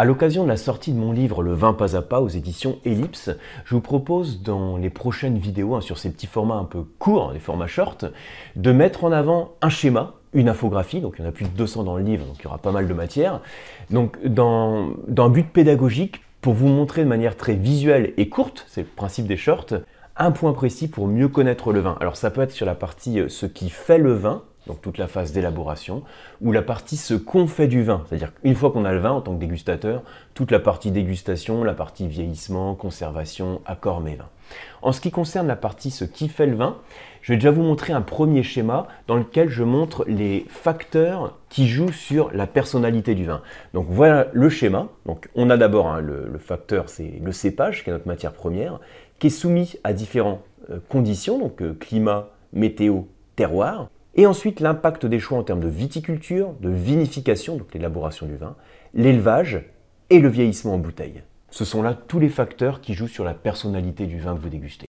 À 0.00 0.06
l'occasion 0.06 0.44
de 0.44 0.48
la 0.48 0.56
sortie 0.56 0.94
de 0.94 0.98
mon 0.98 1.12
livre 1.12 1.42
Le 1.42 1.52
vin 1.52 1.74
pas 1.74 1.94
à 1.94 2.00
pas 2.00 2.22
aux 2.22 2.28
éditions 2.28 2.78
Ellipse, 2.86 3.28
je 3.66 3.74
vous 3.74 3.82
propose 3.82 4.40
dans 4.40 4.78
les 4.78 4.88
prochaines 4.88 5.36
vidéos, 5.36 5.74
hein, 5.74 5.82
sur 5.82 5.98
ces 5.98 6.10
petits 6.10 6.26
formats 6.26 6.54
un 6.54 6.64
peu 6.64 6.84
courts, 6.98 7.32
les 7.34 7.38
formats 7.38 7.66
short, 7.66 8.06
de 8.56 8.72
mettre 8.72 9.04
en 9.04 9.12
avant 9.12 9.56
un 9.60 9.68
schéma, 9.68 10.14
une 10.32 10.48
infographie, 10.48 11.02
donc 11.02 11.16
il 11.18 11.22
y 11.22 11.26
en 11.26 11.28
a 11.28 11.32
plus 11.32 11.44
de 11.44 11.50
200 11.50 11.82
dans 11.82 11.98
le 11.98 12.02
livre, 12.02 12.24
donc 12.24 12.36
il 12.38 12.44
y 12.44 12.46
aura 12.46 12.56
pas 12.56 12.72
mal 12.72 12.88
de 12.88 12.94
matière, 12.94 13.42
donc 13.90 14.16
dans, 14.24 14.88
un 15.18 15.28
but 15.28 15.52
pédagogique 15.52 16.22
pour 16.40 16.54
vous 16.54 16.68
montrer 16.68 17.04
de 17.04 17.08
manière 17.08 17.36
très 17.36 17.52
visuelle 17.52 18.14
et 18.16 18.30
courte, 18.30 18.64
c'est 18.68 18.80
le 18.80 18.86
principe 18.86 19.26
des 19.26 19.36
shorts, 19.36 19.80
un 20.16 20.30
point 20.30 20.54
précis 20.54 20.88
pour 20.88 21.08
mieux 21.08 21.28
connaître 21.28 21.74
le 21.74 21.80
vin. 21.80 21.98
Alors 22.00 22.16
ça 22.16 22.30
peut 22.30 22.40
être 22.40 22.52
sur 22.52 22.64
la 22.64 22.74
partie 22.74 23.20
euh, 23.20 23.28
ce 23.28 23.44
qui 23.44 23.68
fait 23.68 23.98
le 23.98 24.14
vin, 24.14 24.44
donc 24.70 24.80
toute 24.80 24.98
la 24.98 25.08
phase 25.08 25.32
d'élaboration, 25.32 26.04
ou 26.40 26.52
la 26.52 26.62
partie 26.62 26.96
ce 26.96 27.14
qu'on 27.14 27.48
fait 27.48 27.66
du 27.66 27.82
vin. 27.82 28.04
C'est-à-dire 28.08 28.32
qu'une 28.32 28.54
fois 28.54 28.70
qu'on 28.70 28.84
a 28.84 28.92
le 28.92 29.00
vin 29.00 29.10
en 29.10 29.20
tant 29.20 29.34
que 29.34 29.40
dégustateur, 29.40 30.02
toute 30.34 30.52
la 30.52 30.60
partie 30.60 30.92
dégustation, 30.92 31.64
la 31.64 31.74
partie 31.74 32.06
vieillissement, 32.06 32.76
conservation, 32.76 33.62
accord 33.66 34.00
mes 34.00 34.14
vins. 34.14 34.28
En 34.82 34.92
ce 34.92 35.00
qui 35.00 35.10
concerne 35.10 35.48
la 35.48 35.56
partie 35.56 35.90
ce 35.90 36.04
qui 36.04 36.28
fait 36.28 36.46
le 36.46 36.54
vin, 36.54 36.76
je 37.22 37.32
vais 37.32 37.36
déjà 37.36 37.50
vous 37.50 37.62
montrer 37.62 37.92
un 37.92 38.00
premier 38.00 38.44
schéma 38.44 38.86
dans 39.08 39.16
lequel 39.16 39.48
je 39.48 39.64
montre 39.64 40.04
les 40.06 40.46
facteurs 40.48 41.36
qui 41.48 41.68
jouent 41.68 41.92
sur 41.92 42.30
la 42.32 42.46
personnalité 42.46 43.16
du 43.16 43.24
vin. 43.24 43.42
Donc 43.74 43.86
voilà 43.90 44.28
le 44.32 44.48
schéma. 44.48 44.86
Donc 45.04 45.28
on 45.34 45.50
a 45.50 45.56
d'abord 45.56 45.88
hein, 45.88 46.00
le, 46.00 46.38
facteur, 46.38 46.88
c'est 46.88 47.20
le 47.20 47.32
cépage, 47.32 47.82
qui 47.82 47.90
est 47.90 47.92
notre 47.92 48.06
matière 48.06 48.32
première, 48.32 48.78
qui 49.18 49.26
est 49.26 49.30
soumis 49.30 49.74
à 49.82 49.92
différentes 49.92 50.40
euh, 50.70 50.78
conditions, 50.88 51.40
donc 51.40 51.60
euh, 51.60 51.74
climat, 51.74 52.28
météo, 52.52 53.02
terroir. 53.34 53.88
Et 54.14 54.26
ensuite, 54.26 54.60
l'impact 54.60 55.06
des 55.06 55.20
choix 55.20 55.38
en 55.38 55.42
termes 55.42 55.60
de 55.60 55.68
viticulture, 55.68 56.54
de 56.60 56.70
vinification, 56.70 57.56
donc 57.56 57.72
l'élaboration 57.74 58.26
du 58.26 58.36
vin, 58.36 58.56
l'élevage 58.94 59.62
et 60.10 60.18
le 60.18 60.28
vieillissement 60.28 60.74
en 60.74 60.78
bouteille. 60.78 61.22
Ce 61.50 61.64
sont 61.64 61.82
là 61.82 61.94
tous 61.94 62.18
les 62.18 62.28
facteurs 62.28 62.80
qui 62.80 62.94
jouent 62.94 63.08
sur 63.08 63.24
la 63.24 63.34
personnalité 63.34 64.06
du 64.06 64.18
vin 64.20 64.34
que 64.34 64.40
vous 64.40 64.48
dégustez. 64.48 64.88